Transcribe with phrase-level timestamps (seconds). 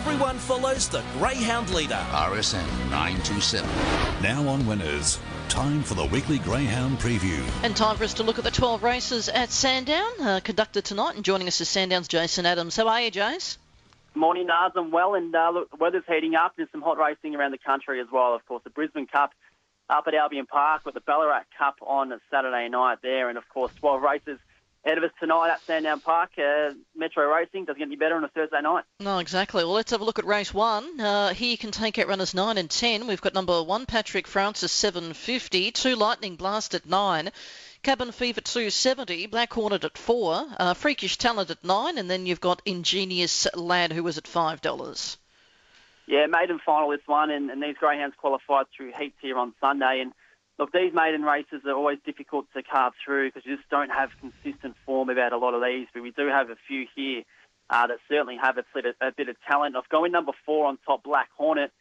[0.00, 2.02] everyone follows the greyhound leader.
[2.10, 3.68] RSN 927.
[4.22, 5.18] Now on winners.
[5.50, 7.44] Time for the weekly Greyhound preview.
[7.62, 11.16] And time for us to look at the 12 races at Sandown, uh, conducted tonight.
[11.16, 12.76] And joining us is Sandown's Jason Adams.
[12.76, 13.58] How are you, Jace?
[14.14, 14.72] Morning, Nars.
[14.74, 16.54] I'm well, and uh, look, the weather's heating up.
[16.56, 18.34] There's some hot racing around the country as well.
[18.34, 19.32] Of course, the Brisbane Cup
[19.90, 23.72] up at Albion Park with the Ballarat Cup on Saturday night there, and of course,
[23.80, 24.38] 12 races
[24.84, 26.30] ahead of us tonight at Sandown Park.
[26.38, 28.84] Uh, Metro Racing doesn't get any better on a Thursday night.
[28.98, 29.64] No, exactly.
[29.64, 31.00] Well, let's have a look at race one.
[31.00, 33.06] Uh, here you can take out runners 9 and 10.
[33.06, 35.70] We've got number 1, Patrick Francis, 750.
[35.72, 37.30] 2, Lightning Blast at 9.
[37.82, 42.40] Cabin Fever 270, Black Hornet at 4, uh, Freakish Talent at 9, and then you've
[42.40, 45.16] got Ingenious Lad who was at $5.
[46.06, 50.00] Yeah, maiden final this one, and, and these greyhounds qualified through heats here on Sunday.
[50.02, 50.12] And
[50.60, 54.10] look, these maiden races are always difficult to carve through because you just don't have
[54.20, 55.88] consistent form about a lot of these.
[55.92, 57.22] But we do have a few here
[57.70, 58.64] uh, that certainly have a,
[59.00, 59.74] a bit of talent.
[59.74, 61.72] I've going number four on top, Black Hornet.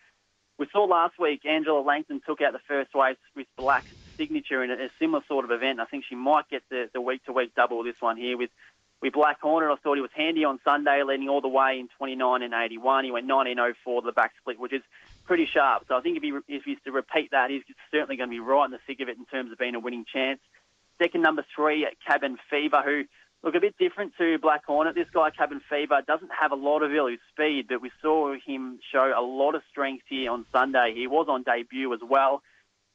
[0.57, 3.83] We saw last week Angela Langton took out the first race with Black
[4.17, 5.81] Signature in a, a similar sort of event.
[5.81, 8.49] I think she might get the, the week-to-week double this one here with
[9.01, 9.71] with Black Hornet.
[9.71, 13.05] I thought he was handy on Sunday, leading all the way in 29 and 81.
[13.05, 14.81] He went 19.04 the back split, which is
[15.25, 15.85] pretty sharp.
[15.87, 18.39] So I think if he if he's to repeat that, he's certainly going to be
[18.39, 20.39] right in the thick of it in terms of being a winning chance.
[21.01, 23.03] Second, number three, at Cabin Fever, who
[23.43, 24.95] look a bit different to Black Hornet.
[24.95, 28.79] This guy, Cabin Fever, doesn't have a lot of early speed, but we saw him
[28.91, 30.93] show a lot of strength here on Sunday.
[30.95, 32.41] He was on debut as well.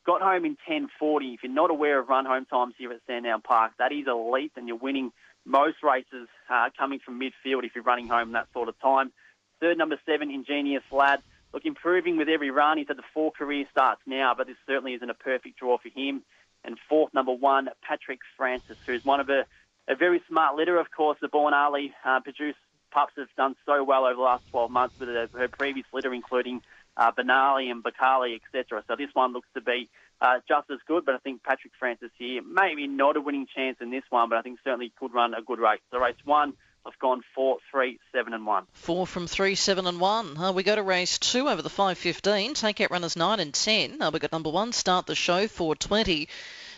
[0.05, 1.35] Got home in 10.40.
[1.35, 4.53] If you're not aware of run home times here at Sandown Park, that is elite,
[4.57, 5.13] and you're winning
[5.45, 9.13] most races uh, coming from midfield if you're running home that sort of time.
[9.61, 11.23] Third, number seven, Ingenious Lad.
[11.53, 12.79] Look, improving with every run.
[12.79, 15.89] He's had the four career starts now, but this certainly isn't a perfect draw for
[15.89, 16.23] him.
[16.65, 19.45] And fourth, number one, Patrick Francis, who's one of a,
[19.87, 21.19] a very smart litter, of course.
[21.21, 22.59] The Born Ali uh, produced
[22.91, 26.13] pups have done so well over the last 12 months with her, her previous litter,
[26.13, 26.63] including
[26.97, 28.83] uh, Benali and Bakali, etc.
[28.89, 29.89] So this one looks to be
[30.25, 33.77] uh, just as good, but I think Patrick Francis here, maybe not a winning chance
[33.81, 35.81] in this one, but I think certainly could run a good race.
[35.93, 36.55] The race one,
[36.87, 38.65] I've gone four, three, seven, and one.
[38.73, 40.37] Four from three, seven, and one.
[40.39, 42.55] Uh, we go to race two over the 5.15.
[42.55, 44.01] Take out runners nine and ten.
[44.01, 46.29] Uh, we got number one, start the show, 420.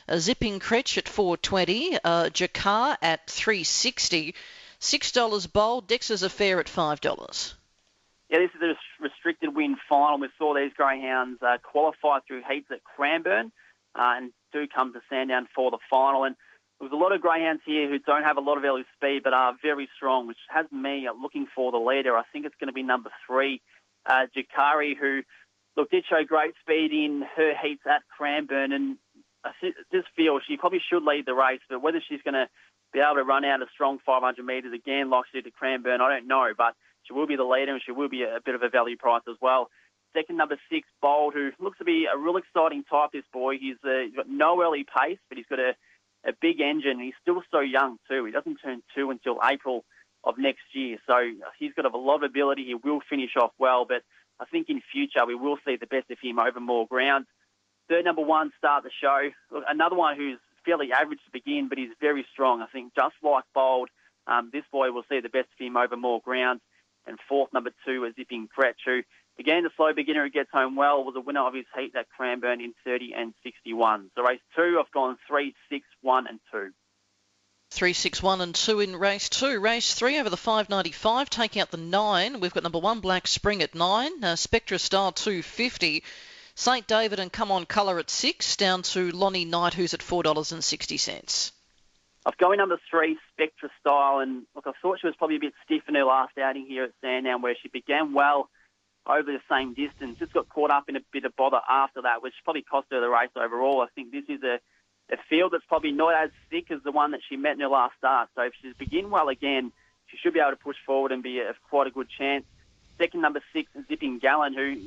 [0.08, 1.98] Uh, Zipping Cretch at 420.
[2.02, 4.34] Uh, Jakar at 360.
[4.80, 5.80] $6 bowl.
[5.80, 7.54] Dexter's Affair at $5.
[8.28, 10.18] Yeah, this is a restricted win final.
[10.18, 13.52] We saw these greyhounds uh, qualify through heats at Cranbourne
[13.94, 16.24] uh, and do come to Sandown for the final.
[16.24, 16.34] And
[16.80, 19.32] there's a lot of greyhounds here who don't have a lot of early speed but
[19.32, 22.16] are very strong, which has me looking for the leader.
[22.16, 23.62] I think it's going to be number three,
[24.06, 25.22] uh, Jakari, who
[25.76, 28.96] look did show great speed in her heats at Cranbourne, and
[29.44, 29.50] I
[29.92, 31.60] just feel she probably should lead the race.
[31.68, 32.48] But whether she's going to
[32.92, 36.00] be able to run out a strong 500 metres again like she did at Cranbourne,
[36.00, 36.50] I don't know.
[36.56, 36.74] But
[37.06, 39.22] she will be the leader and she will be a, bit of a value price
[39.28, 39.68] as well.
[40.14, 43.58] Second, number six, Bold, who looks to be a real exciting type, this boy.
[43.58, 45.74] He's, uh, he's got no early pace, but he's got a,
[46.24, 46.98] a big engine.
[46.98, 48.24] He's still so young, too.
[48.24, 49.84] He doesn't turn two until April
[50.24, 50.98] of next year.
[51.06, 51.14] So
[51.58, 52.64] he's got a lot of ability.
[52.64, 54.02] He will finish off well, but
[54.40, 57.26] I think in future we will see the best of him over more ground.
[57.88, 59.30] Third, number one, start the show.
[59.50, 62.60] Look, another one who's fairly average to begin, but he's very strong.
[62.60, 63.88] I think just like Bold,
[64.26, 66.60] um, this boy will see the best of him over more ground
[67.06, 69.02] and fourth, number two, is Zipping Cretch, who,
[69.38, 72.08] again, the slow beginner who gets home well, was a winner of his heat at
[72.10, 74.10] Cranbourne in 30 and 61.
[74.14, 76.70] So race two, I've gone three, six, one, and two.
[77.70, 79.58] Three, six, one, and two in race two.
[79.58, 82.40] Race three over the 595, taking out the nine.
[82.40, 86.02] We've got number one, Black Spring at nine, uh, Spectra Star 250.
[86.54, 86.86] St.
[86.86, 91.52] David and Come On Colour at six, down to Lonnie Knight, who's at $4.60.
[92.26, 95.54] I've going number three, Spectra Style, and look, I thought she was probably a bit
[95.64, 98.50] stiff in her last outing here at Sandown, where she began well
[99.06, 100.18] over the same distance.
[100.18, 103.00] Just got caught up in a bit of bother after that, which probably cost her
[103.00, 103.80] the race overall.
[103.80, 104.58] I think this is a,
[105.14, 107.68] a field that's probably not as thick as the one that she met in her
[107.68, 108.28] last start.
[108.34, 109.70] So if she begin well again,
[110.08, 112.44] she should be able to push forward and be a, quite a good chance.
[112.98, 114.80] Second, number six, Zipping Gallon, who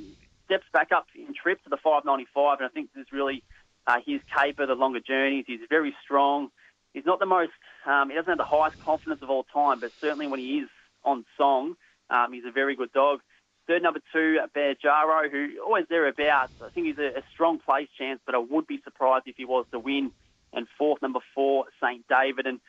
[0.43, 3.43] steps back up in trip to the 595, and I think this is really
[3.87, 5.45] uh, his caper, the longer journeys.
[5.47, 6.49] He's very strong
[6.93, 7.51] he's not the most,
[7.85, 10.69] um, he doesn't have the highest confidence of all time, but certainly when he is
[11.03, 11.75] on song,
[12.09, 13.19] um, he's a very good dog.
[13.67, 16.53] Third, number two, Bear Jaro, who always thereabouts.
[16.63, 19.45] I think he's a, a strong place chance, but I would be surprised if he
[19.45, 20.11] was to win.
[20.51, 22.03] And fourth, number four, St.
[22.07, 22.47] David.
[22.47, 22.59] And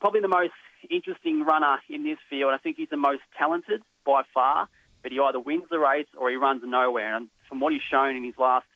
[0.00, 0.54] probably the most
[0.88, 2.52] interesting runner in this field.
[2.54, 4.68] I think he's the most talented by far,
[5.02, 7.16] but he either wins the race or he runs nowhere.
[7.16, 8.66] And from what he's shown in his last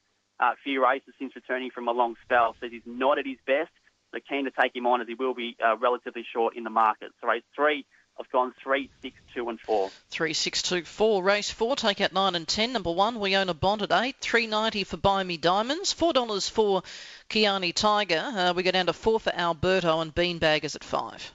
[0.40, 3.70] uh, few races since returning from a long spell, says he's not at his best.
[4.12, 6.70] So keen to take him on as he will be uh, relatively short in the
[6.70, 7.12] market.
[7.20, 7.84] So race three,
[8.20, 9.90] I've gone three, six, two, and four.
[10.10, 11.22] Three, six, two, four.
[11.22, 11.76] Race four.
[11.76, 12.72] Take out nine and ten.
[12.72, 14.16] Number one, we own a bond at eight.
[14.20, 15.92] Three ninety for Buy Me Diamonds.
[15.92, 16.82] Four dollars for
[17.30, 18.22] Kiani Tiger.
[18.22, 21.32] Uh, we go down to four for Alberto and Beanbaggers at five.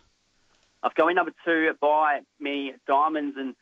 [0.83, 3.55] I've gone in number two, Buy Me Diamonds, and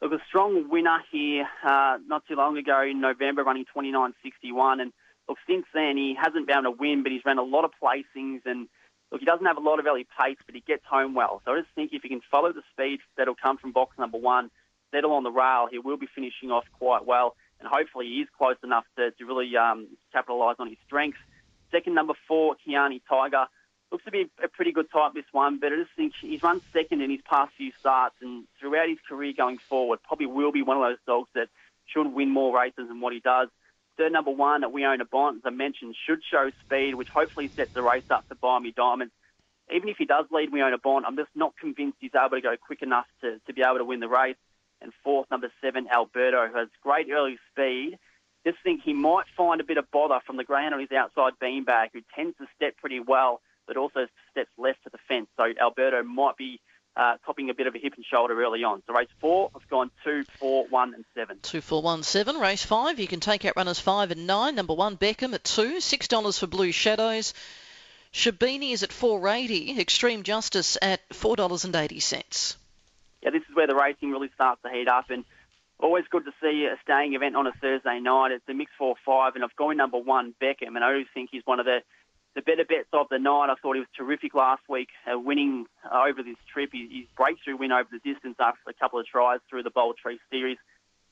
[0.00, 1.48] look a strong winner here.
[1.64, 4.92] Uh, not too long ago in November, running 29.61, and
[5.30, 7.70] look since then he hasn't been able to win, but he's ran a lot of
[7.82, 8.68] placings and
[9.10, 11.40] look, he doesn't have a lot of early pace, but he gets home well.
[11.44, 14.18] So I just think if he can follow the speed that'll come from box number
[14.18, 14.50] one,
[14.92, 17.36] settle on the rail, he will be finishing off quite well.
[17.60, 21.18] And hopefully he is close enough to, to really um, capitalise on his strengths.
[21.70, 23.46] Second, number four, Kiani Tiger.
[23.92, 26.60] Looks to be a pretty good type, this one, but I just think he's run
[26.72, 30.62] second in his past few starts and throughout his career going forward, probably will be
[30.62, 31.48] one of those dogs that
[31.86, 33.48] should win more races than what he does.
[34.00, 37.10] Third number one that we own a bond, as I mentioned, should show speed, which
[37.12, 39.12] hopefully sets the race up buy me diamonds.
[39.70, 42.36] Even if he does lead we own a bond, I'm just not convinced he's able
[42.36, 44.38] to go quick enough to, to be able to win the race.
[44.80, 47.98] And fourth, number seven, Alberto, who has great early speed.
[48.46, 51.34] Just think he might find a bit of bother from the ground on his outside
[51.38, 55.28] beanbag, who tends to step pretty well, but also steps left to the fence.
[55.36, 56.58] So Alberto might be
[56.96, 58.82] uh, topping a bit of a hip and shoulder early on.
[58.86, 61.38] So race four, I've gone two, four, one, and seven.
[61.42, 62.36] Two, four, one, seven.
[62.36, 64.54] Race five, you can take out runners five and nine.
[64.54, 65.80] Number one, Beckham at two.
[65.80, 67.34] Six dollars for Blue Shadows.
[68.12, 69.78] Shabini is at four eighty.
[69.80, 72.56] Extreme Justice at four dollars and eighty cents.
[73.22, 75.24] Yeah, this is where the racing really starts to heat up, and
[75.78, 78.32] always good to see a staying event on a Thursday night.
[78.32, 81.30] It's a mix four five, and I've gone number one Beckham, and I always think
[81.30, 81.82] he's one of the
[82.34, 83.48] the better bets of the night.
[83.50, 86.70] I thought he was terrific last week, uh, winning uh, over this trip.
[86.72, 89.96] His, his breakthrough win over the distance after a couple of tries through the Bold
[90.00, 90.58] Trease Series.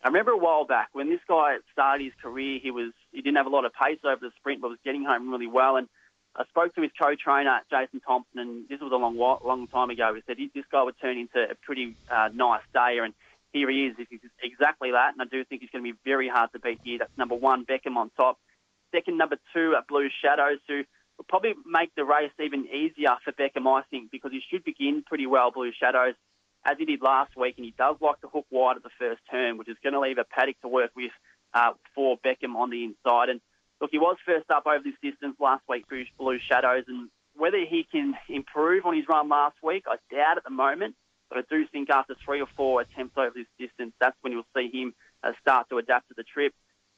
[0.03, 3.37] I remember a while back when this guy started his career, he was he didn't
[3.37, 5.76] have a lot of pace over the sprint, but was getting home really well.
[5.76, 5.88] And
[6.37, 10.14] I spoke to his co-trainer Jason Thompson, and this was a long long time ago.
[10.14, 13.12] He said this guy would turn into a pretty uh, nice stayer, and
[13.53, 13.97] here he is.
[14.09, 16.79] He's exactly that, and I do think he's going to be very hard to beat
[16.85, 16.99] here.
[16.99, 18.38] That's number one, Beckham on top.
[18.94, 20.85] Second, number two, Blue Shadows, who
[21.29, 25.26] probably make the race even easier for Beckham, I think, because he should begin pretty
[25.26, 26.15] well, Blue Shadows,
[26.65, 29.20] as he did last week, and he does like to hook wide at the first
[29.31, 31.12] turn, which is going to leave a paddock to work with
[31.55, 33.29] uh, for Beckham on the inside.
[33.31, 33.41] And
[33.81, 37.59] look, he was first up over this distance last week through Blue Shadows, and whether
[37.59, 40.94] he can improve on his run last week, I doubt at the moment.
[41.29, 44.49] But I do think after three or four attempts over this distance, that's when you'll
[44.56, 46.55] see him uh, start to adapt to the trip.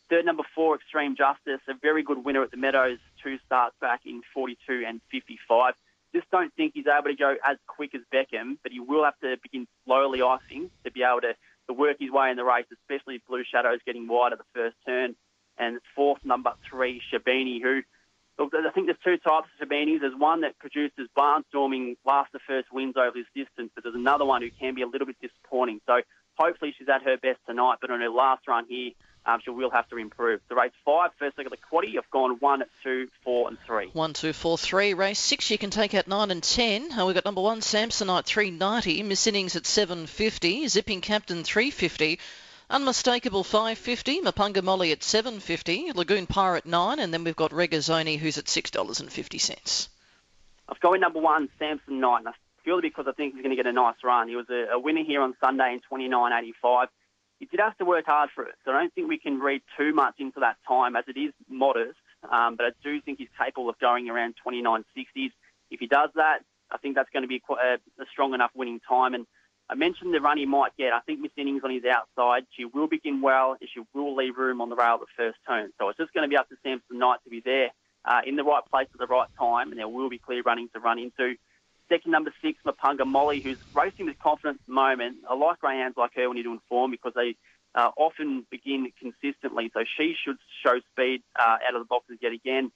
[0.09, 4.03] Third, number four, Extreme Justice, a very good winner at the Meadows, two starts back
[4.07, 5.75] in 42 and 55.
[6.15, 9.19] Just don't think he's able to go as quick as Beckham, but he will have
[9.21, 11.35] to begin slowly, I think, to be able to,
[11.69, 14.45] to work his way in the race, especially if Blue Shadows getting wide at the
[14.55, 15.15] first turn.
[15.57, 17.83] And fourth, number three, Shabini, who
[18.41, 20.01] Look, I think there's two types of Shabinis.
[20.01, 24.25] There's one that produces barnstorming last to first wins over this distance, but there's another
[24.25, 25.83] one who can be a little bit disappointing.
[25.87, 26.01] So
[26.39, 28.93] hopefully she's at her best tonight, but on her last run here,
[29.27, 30.41] um, she will have to improve.
[30.49, 33.89] The race five, first look at the quaddy, I've gone one, two, four, and three.
[33.93, 34.95] One, two, four, three.
[34.95, 36.93] Race six, you can take out nine and ten.
[36.93, 39.03] Uh, we've got number one, Samsonite, 390.
[39.03, 40.69] Miss Innings at 750.
[40.69, 42.19] Zipping Captain, 350.
[42.71, 48.39] Unmistakable 550, Mapunga Molly at 750, Lagoon Pirate 9, and then we've got Regazzoni who's
[48.39, 49.89] at $6.50.
[50.69, 52.33] I've got number one, Samson Knight, and I
[52.63, 54.29] purely because I think he's going to get a nice run.
[54.29, 56.55] He was a, a winner here on Sunday in 29.85 he
[57.47, 58.55] did have to work hard for it.
[58.65, 61.33] So I don't think we can read too much into that time as it is
[61.49, 61.99] modest.
[62.31, 65.31] Um, but I do think he's capable of going around 29.60s.
[65.71, 68.51] If he does that, I think that's going to be quite a, a strong enough
[68.55, 69.15] winning time.
[69.15, 69.27] And
[69.69, 70.93] I mentioned the run he might get.
[70.93, 72.45] I think Miss Innings on his outside.
[72.57, 75.39] She will begin well and she will leave room on the rail at the first
[75.49, 75.71] turn.
[75.79, 77.71] So it's just going to be up to Samson Knight to be there
[78.05, 80.69] uh, in the right place at the right time, and there will be clear running
[80.75, 81.37] to run into.
[81.91, 85.17] Second, number six, Mapunga Molly, who's racing with confidence at the moment.
[85.29, 87.35] I like greyhounds like her when you're doing form because they
[87.75, 89.73] uh, often begin consistently.
[89.75, 92.71] So she should show speed uh, out of the boxes yet again.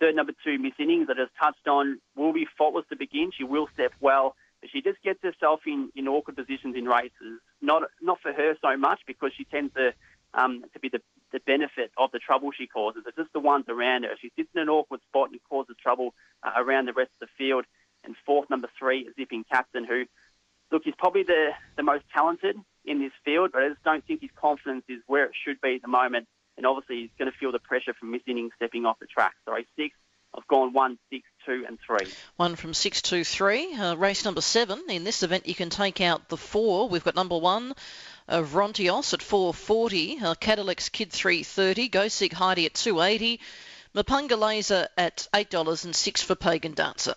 [0.00, 3.30] Third, number two, Miss Innings, that has touched on, will be faultless to begin.
[3.36, 4.36] She will step well.
[4.60, 7.40] But she just gets herself in, in awkward positions in races.
[7.62, 9.92] Not not for her so much because she tends to
[10.34, 11.00] um, to be the,
[11.32, 13.04] the benefit of the trouble she causes.
[13.06, 14.10] It's just the ones around her.
[14.20, 17.32] She sits in an awkward spot and causes trouble uh, around the rest of the
[17.38, 17.64] field
[18.28, 20.04] fourth, number three, Zipping Captain, who,
[20.70, 24.20] look, he's probably the, the most talented in this field, but I just don't think
[24.20, 26.28] his confidence is where it should be at the moment.
[26.58, 29.32] And obviously, he's going to feel the pressure from Miss Innings stepping off the track.
[29.44, 29.94] So, race six,
[30.36, 32.12] I've gone one, six, two, and three.
[32.36, 33.74] One from six, two, three.
[33.74, 34.82] Uh, race number seven.
[34.88, 36.88] In this event, you can take out the four.
[36.88, 37.72] We've got number one,
[38.28, 40.18] uh, Rontios at 440.
[40.20, 41.88] Uh, Cadillac's Kid 330.
[41.88, 43.40] Go Seek Heidi at 280.
[43.94, 47.14] Mapunga Laser at $8 and six for Pagan Dancer.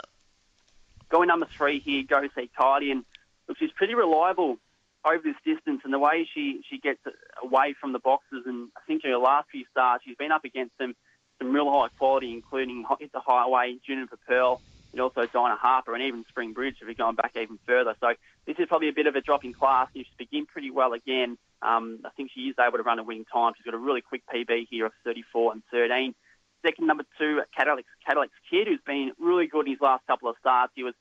[1.12, 2.92] Going number three here, Go Seek Heidi.
[2.92, 3.04] And
[3.48, 4.58] look, she's pretty reliable
[5.04, 7.00] over this distance, and the way she she gets
[7.44, 10.46] away from the boxes, and I think in her last few starts, she's been up
[10.46, 10.96] against some
[11.38, 14.62] some real high quality, including Hit the Highway, Juniper Pearl,
[14.94, 17.94] and also Dinah Harper, and even Spring Bridge if we're going back even further.
[18.00, 18.14] So
[18.46, 19.90] this is probably a bit of a drop in class.
[19.94, 21.38] She's begin pretty well again.
[21.62, 23.54] Um, I think she is able to run a winning time.
[23.58, 26.16] She's got a really quick PB here of 34 and 13.
[26.66, 30.36] Second, number two, Cadillac's, Cadillac's Kid, who's been really good in his last couple of
[30.40, 30.74] starts.
[30.76, 30.94] He was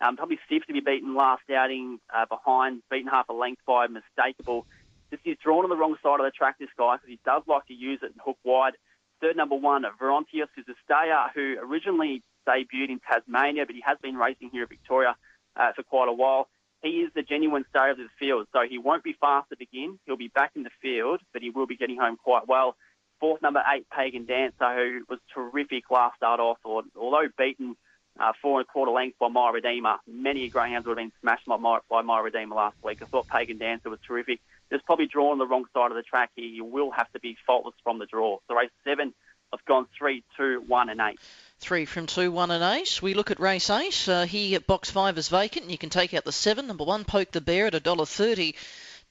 [0.00, 3.86] um, probably stiff to be beaten last outing uh, behind, beaten half a length by
[3.86, 4.64] Mistakeable.
[5.10, 7.42] Just he's drawn on the wrong side of the track, this guy, because he does
[7.46, 8.74] like to use it and hook wide.
[9.20, 13.98] Third, number one, Verontius, who's a stayer who originally debuted in Tasmania, but he has
[14.02, 15.16] been racing here at Victoria
[15.56, 16.48] uh, for quite a while.
[16.82, 20.00] He is the genuine star of the field, so he won't be fast to begin.
[20.06, 22.76] He'll be back in the field, but he will be getting home quite well.
[23.22, 27.76] Fourth, number eight, Pagan Dancer, who was terrific last start off, although beaten
[28.18, 29.98] uh, four and a quarter lengths by My Redeemer.
[30.08, 33.00] Many greyhounds would have been smashed by My, by My Redeemer last week.
[33.00, 34.40] I thought Pagan Dancer was terrific.
[34.72, 36.46] Just probably drawn the wrong side of the track here.
[36.46, 38.38] You will have to be faultless from the draw.
[38.48, 39.14] So race seven,
[39.52, 41.20] I've gone three, two, one, and eight.
[41.60, 43.00] Three from two, one and eight.
[43.02, 44.08] We look at race eight.
[44.08, 45.70] Uh, here, box five is vacant.
[45.70, 46.66] You can take out the seven.
[46.66, 48.56] Number one, Poke the Bear at a dollar thirty.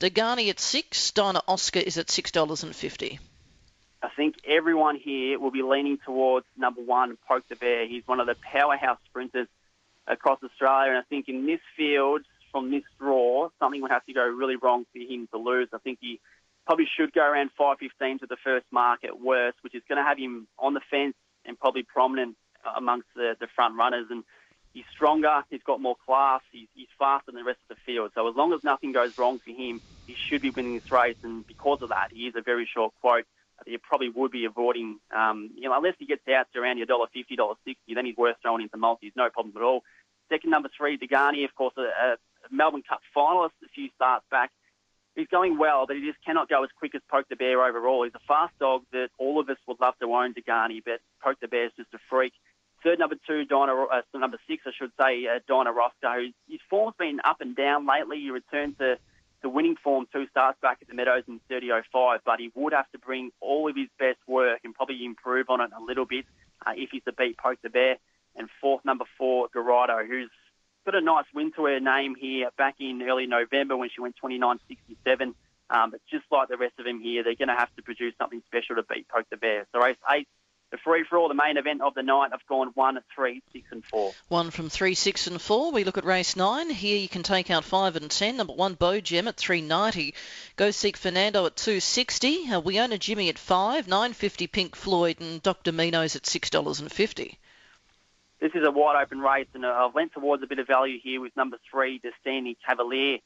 [0.04, 1.12] At six.
[1.12, 3.20] Dinah Oscar is at six dollars and fifty.
[4.04, 7.86] I think everyone here will be leaning towards number one, Poke the Bear.
[7.88, 9.48] He's one of the powerhouse sprinters
[10.08, 14.14] across Australia, and I think in this field, from this draw, something would have to
[14.14, 15.70] go really wrong for him to lose.
[15.72, 16.20] I think he
[16.66, 20.04] probably should go around 5.15 to the first mark at worst, which is going to
[20.04, 21.16] have him on the fence
[21.46, 22.36] and probably prominent
[22.76, 24.08] amongst the, the front runners.
[24.10, 24.24] And
[24.74, 28.12] he's stronger, he's got more class, he's, he's faster than the rest of the field.
[28.16, 31.18] So as long as nothing goes wrong for him, he should be winning this race.
[31.24, 33.26] And because of that, he is a very short quote
[33.66, 36.88] you probably would be avoiding, um, you know, unless he gets out to around your
[36.88, 39.84] dollar fifty, dollar sixty, then he's worth throwing into multis, no problem at all.
[40.30, 42.18] Second number three, Degani, of course, a, a
[42.50, 44.52] Melbourne Cup finalist a few starts back.
[45.16, 48.06] He's going well, but he just cannot go as quick as Poke the Bear overall.
[48.06, 51.40] He's a fast dog that all of us would love to own Degani, but Poke
[51.42, 52.32] the Bear is just a freak.
[52.82, 56.32] Third number two, Dinah, uh, number six, I should say, uh, Dinah Roscoe.
[56.50, 58.22] His form's been up and down lately.
[58.22, 58.98] He returned to
[59.42, 62.90] the winning form two starts back at the Meadows in 30.05, but he would have
[62.92, 66.26] to bring all of his best work and probably improve on it a little bit
[66.66, 67.98] uh, if he's to beat Poke the Bear.
[68.36, 70.30] And fourth, number four, Dorado, who's
[70.86, 74.16] got a nice win to her name here back in early November when she went
[74.24, 75.34] 29.67.
[75.70, 78.14] Um, but just like the rest of them here, they're going to have to produce
[78.18, 79.66] something special to beat Poke the Bear.
[79.72, 80.28] So race eight,
[80.72, 83.68] the free for all, the main event of the night, I've gone one, three, six,
[83.72, 84.14] and four.
[84.30, 85.72] One from three, six, and four.
[85.72, 86.70] We look at race nine.
[86.70, 88.38] Here you can take out five and ten.
[88.38, 90.16] Number one, Bo Gem at three ninety.
[90.56, 92.50] Go Seek Fernando at two sixty.
[92.50, 94.48] Uh, we own a Jimmy at five, nine fifty.
[94.48, 95.72] Pink Floyd and Dr.
[95.72, 97.38] Minos at six dollars and fifty.
[98.40, 101.00] This is a wide open race, and uh, I've went towards a bit of value
[101.04, 103.20] here with number three, Destiny Cavalier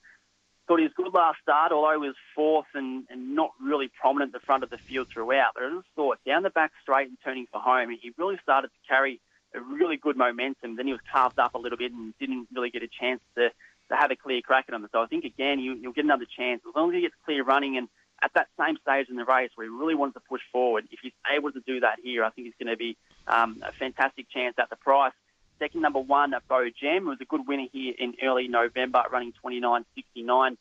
[0.67, 4.41] he was good last start, although he was fourth and, and not really prominent at
[4.41, 5.51] the front of the field throughout.
[5.53, 8.69] But I just thought down the back straight and turning for home, he really started
[8.69, 9.21] to carry
[9.53, 10.75] a really good momentum.
[10.75, 13.49] Then he was carved up a little bit and didn't really get a chance to,
[13.89, 14.87] to have a clear crack at him.
[14.91, 16.61] So I think, again, you, will get another chance.
[16.67, 17.87] As long as he gets clear running and
[18.23, 20.99] at that same stage in the race where he really wanted to push forward, if
[21.01, 24.29] he's able to do that here, I think he's going to be um, a fantastic
[24.29, 25.13] chance at the price.
[25.59, 30.57] Second number one, Bo Jam, was a good winner here in early November, running 29.69.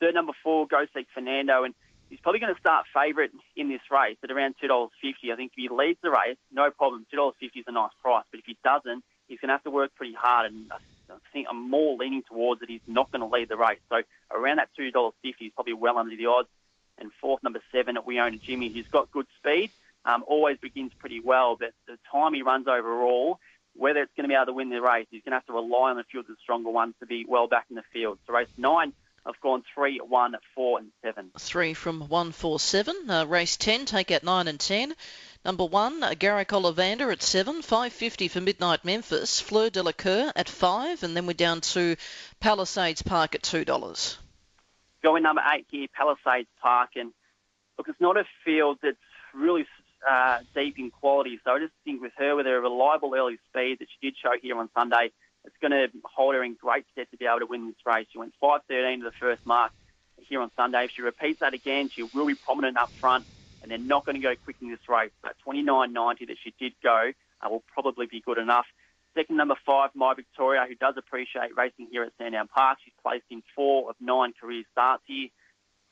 [0.00, 1.74] Third number four, Go Seek Fernando, and
[2.10, 5.32] he's probably going to start favourite in this race at around $2.50.
[5.32, 7.06] I think if he leads the race, no problem.
[7.14, 9.94] $2.50 is a nice price, but if he doesn't, he's going to have to work
[9.94, 13.48] pretty hard, and I think I'm more leaning towards that he's not going to lead
[13.48, 13.78] the race.
[13.88, 16.48] So around that $2.50 is probably well under the odds.
[16.98, 18.68] And fourth, number seven, we own Jimmy.
[18.68, 19.70] He's got good speed,
[20.04, 23.40] um, always begins pretty well, but the time he runs overall,
[23.76, 25.52] whether it's going to be able to win the race, he's going to have to
[25.52, 28.18] rely on a field of the stronger ones to be well back in the field.
[28.26, 28.92] So race nine,
[29.26, 31.30] I've gone three, one, four, and seven.
[31.38, 32.94] Three from one, four, seven.
[33.08, 34.94] Uh, race ten, take out nine and ten.
[35.44, 39.40] Number one, uh, Garrick Ollivander at seven, five fifty for Midnight Memphis.
[39.40, 41.96] Fleur de la Cour at five, and then we're down to
[42.40, 44.18] Palisades Park at two dollars.
[45.02, 47.12] Going number eight here, Palisades Park, and
[47.76, 48.96] look, it's not a field that's
[49.34, 49.66] really
[50.08, 51.38] uh, deep in quality.
[51.44, 54.32] So I just think with her, with her reliable early speed that she did show
[54.40, 55.10] here on Sunday,
[55.44, 58.06] it's going to hold her in great stead to be able to win this race.
[58.12, 59.72] She went 5.13 to the first mark
[60.28, 60.84] here on Sunday.
[60.84, 63.26] If she repeats that again, she will be prominent up front,
[63.62, 65.10] and they're not going to go quick in this race.
[65.22, 68.66] But 29.90 that she did go uh, will probably be good enough.
[69.14, 72.78] Second, number five, My Victoria, who does appreciate racing here at Sandown Park.
[72.84, 75.28] She's placed in four of nine career starts here.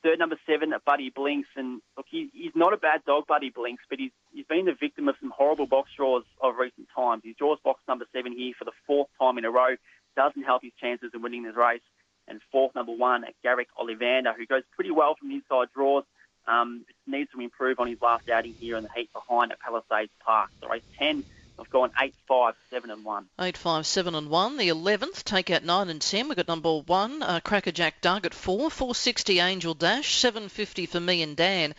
[0.03, 1.47] Third, number seven, Buddy Blinks.
[1.55, 4.75] And look, he, he's not a bad dog, Buddy Blinks, but he's, he's been the
[4.77, 7.21] victim of some horrible box draws of recent times.
[7.23, 9.75] He draws box number seven here for the fourth time in a row.
[10.17, 11.81] Doesn't help his chances of winning this race.
[12.27, 16.03] and fourth number one, Garrick Olivander, who goes pretty well from the inside draws.
[16.45, 20.11] Um, needs to improve on his last outing here in the heat behind at Palisades
[20.19, 20.49] Park.
[20.59, 21.23] So race 10,
[21.59, 23.25] I've gone 8, 5, 7 and 1.
[23.39, 24.57] 8, 5, 7 and 1.
[24.57, 26.27] The 11th, take out 9 and 10.
[26.27, 31.21] We've got number 1, uh, Crackerjack Doug at 4, 460 Angel Dash, 750 for me
[31.21, 31.75] and Dan.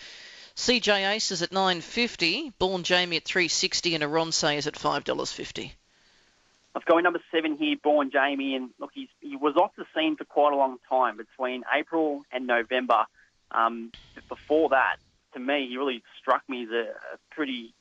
[0.56, 5.72] CJ Ace is at 950, Born Jamie at 360 and Aronse is at $5.50.
[6.76, 10.16] I've got number seven here, Born Jamie, and look, he's, he was off the scene
[10.16, 13.06] for quite a long time between April and November.
[13.50, 13.92] Um,
[14.28, 14.96] before that,
[15.34, 17.74] to me, he really struck me as a, a pretty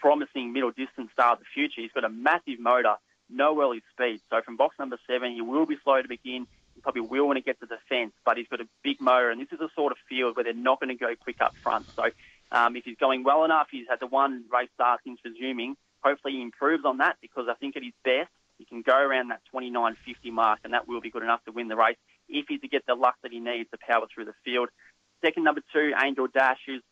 [0.00, 1.80] promising middle distance star of the future.
[1.80, 2.94] He's got a massive motor,
[3.30, 4.20] no early speed.
[4.30, 6.46] So from box number seven, he will be slow to begin.
[6.74, 9.30] He probably will when he gets to the fence, but he's got a big motor,
[9.30, 11.54] and this is a sort of field where they're not going to go quick up
[11.62, 11.86] front.
[11.96, 12.04] So
[12.52, 15.76] um, if he's going well enough, he's had the one race start since resuming.
[16.02, 19.28] Hopefully he improves on that because I think at his best, he can go around
[19.28, 19.96] that 29.50
[20.32, 21.96] mark, and that will be good enough to win the race
[22.28, 24.68] if he's to get the luck that he needs to power through the field.
[25.24, 26.82] Second, number two, Angel Dash, who's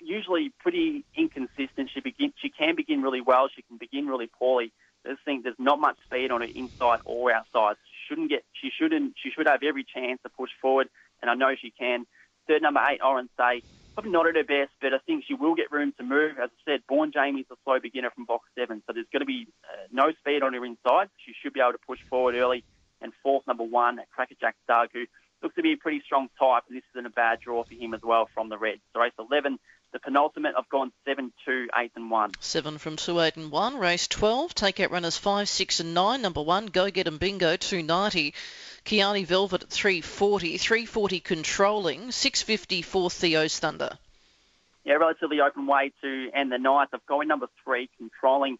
[0.00, 1.90] usually pretty inconsistent.
[1.92, 3.48] She begin, she can begin really well.
[3.54, 4.72] She can begin really poorly.
[5.04, 7.76] This thing, there's not much speed on her inside or outside.
[7.84, 8.44] She shouldn't get.
[8.52, 9.14] She shouldn't.
[9.22, 10.88] She should have every chance to push forward,
[11.20, 12.06] and I know she can.
[12.48, 13.62] Third, number eight, Oren Say
[13.94, 16.32] probably not at her best, but I think she will get room to move.
[16.42, 19.26] As I said, Born Jamie's a slow beginner from box seven, so there's going to
[19.26, 21.08] be uh, no speed on her inside.
[21.24, 22.64] She should be able to push forward early.
[23.00, 25.04] And fourth, number one, Crackerjack Doug, who
[25.44, 26.64] looks to be a pretty strong type.
[26.68, 28.80] This isn't a bad draw for him as well from the red.
[28.92, 29.58] So race 11,
[29.92, 32.32] the penultimate, I've gone 7, 2, 8 and 1.
[32.40, 33.78] 7 from 2, 8 and 1.
[33.78, 36.22] Race 12, take out runners 5, 6 and 9.
[36.22, 38.34] Number 1, Go Get 'em Bingo, 290.
[38.84, 40.58] Kiani Velvet at 340.
[40.58, 42.10] 340 controlling.
[42.10, 43.98] 650 for Theo's Thunder
[44.84, 46.88] yeah, relatively open way to end the night.
[46.92, 48.58] I've got number three, controlling.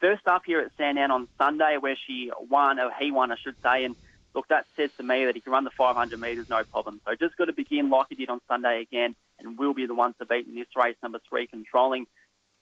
[0.00, 3.56] First up here at Sandown on Sunday, where she won, or he won, I should
[3.62, 3.84] say.
[3.84, 3.94] And
[4.34, 7.00] look, that says to me that he can run the 500 metres, no problem.
[7.06, 9.94] So just got to begin like he did on Sunday again, and will be the
[9.94, 10.96] one to beat in this race.
[11.02, 12.06] Number three, controlling.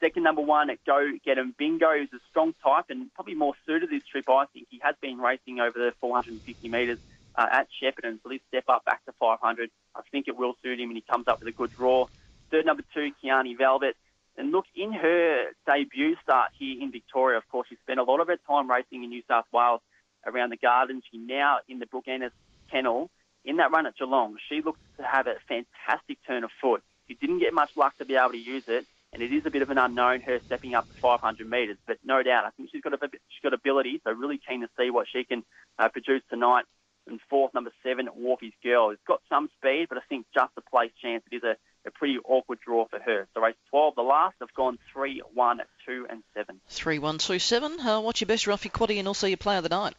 [0.00, 3.54] Second number one at Go Get 'em Bingo is a strong type and probably more
[3.66, 4.28] suited this trip.
[4.28, 7.00] I think he has been racing over the 450 metres
[7.34, 10.78] uh, at Shepparton, so this step up back to 500, I think it will suit
[10.78, 12.06] him, and he comes up with a good draw.
[12.50, 13.96] Third number two, Kiani Velvet.
[14.36, 18.20] And look, in her debut start here in Victoria, of course, she spent a lot
[18.20, 19.80] of her time racing in New South Wales
[20.26, 21.04] around the Gardens.
[21.10, 22.32] She now in the Brooke Ennis
[22.70, 23.10] kennel.
[23.44, 26.82] In that run at Geelong, she looked to have a fantastic turn of foot.
[27.06, 29.50] She didn't get much luck to be able to use it, and it is a
[29.50, 31.78] bit of an unknown her stepping up to 500 metres.
[31.86, 34.00] But no doubt, I think she's got a she's got ability.
[34.04, 35.44] So really keen to see what she can
[35.78, 36.64] uh, produce tonight.
[37.06, 38.90] And fourth, number seven, Wharfie's Girl.
[38.90, 41.24] It's got some speed, but I think just a place chance.
[41.30, 43.26] It is a a pretty awkward draw for her.
[43.34, 46.60] So race 12, the last, have gone 3, 1, 2 and 7.
[46.68, 47.78] 3, 1, 2, 7.
[47.78, 49.94] Uh, what's your best Ruffy Quaddy and also your player of the night?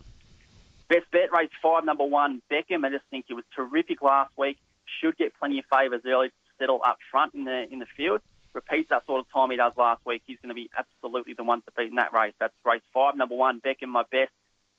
[0.89, 2.85] Best bet, race 5, number 1, Beckham.
[2.85, 4.57] I just think he was terrific last week.
[4.99, 8.19] Should get plenty of favours early to settle up front in the in the field.
[8.51, 10.23] Repeats that sort of time he does last week.
[10.27, 12.33] He's going to be absolutely the one to beat in that race.
[12.37, 14.31] That's race 5, number 1, Beckham, my best.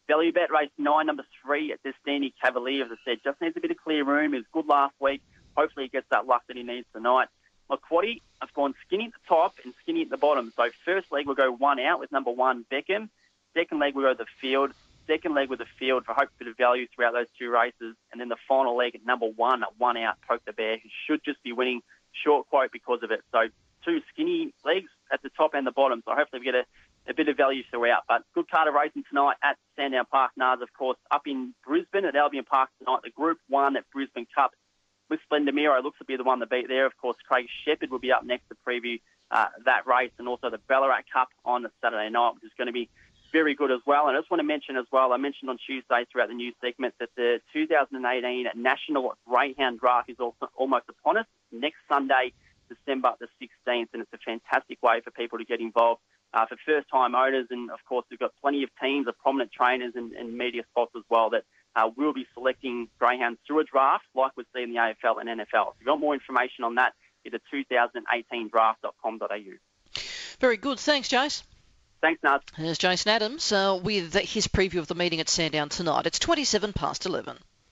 [0.08, 3.60] Value bet race 9, number 3 at Destiny Cavalier, as I said, just needs a
[3.60, 4.32] bit of clear room.
[4.34, 5.22] He was good last week.
[5.56, 7.28] Hopefully, he gets that luck that he needs tonight.
[7.78, 10.52] Quaddy, I've gone skinny at the top and skinny at the bottom.
[10.56, 13.08] So first leg we'll go one out with number one Beckham.
[13.54, 14.72] Second leg we'll go the field.
[15.06, 17.96] Second leg with the field for hope bit of value throughout those two races.
[18.12, 20.88] And then the final leg at number one at one out, Poke the Bear, who
[21.06, 21.80] should just be winning.
[22.12, 23.22] Short quote because of it.
[23.32, 23.48] So
[23.84, 26.02] two skinny legs at the top and the bottom.
[26.04, 26.64] So hopefully we get a,
[27.08, 28.02] a bit of value throughout.
[28.08, 32.04] But good card of racing tonight at Sandown Park, Nars, of course, up in Brisbane
[32.04, 33.00] at Albion Park tonight.
[33.04, 34.52] The Group 1 at Brisbane Cup
[35.10, 36.86] with Splendor Miro looks to be the one to beat there.
[36.86, 40.48] Of course, Craig Shepherd will be up next to preview uh, that race and also
[40.48, 42.88] the Ballarat Cup on the Saturday night, which is going to be
[43.32, 44.08] very good as well.
[44.08, 46.54] And I just want to mention as well, I mentioned on Tuesday throughout the news
[46.60, 52.32] segment that the 2018 National Greyhound Draft is also almost upon us next Sunday,
[52.68, 56.00] December the 16th, and it's a fantastic way for people to get involved.
[56.32, 59.94] Uh, for first-time owners, and of course, we've got plenty of teams of prominent trainers
[59.96, 61.42] and, and media spots as well that
[61.76, 65.28] uh, we'll be selecting greyhounds through a draft like we see in the AFL and
[65.28, 65.68] NFL.
[65.68, 69.36] If you've got more information on that, go to 2018draft.com.au.
[70.40, 70.78] Very good.
[70.78, 71.42] Thanks, Jace.
[72.00, 72.40] Thanks, Naz.
[72.56, 76.06] There's Jason Adams uh, with his preview of the meeting at Sandown tonight.
[76.06, 77.36] It's 27 past 11.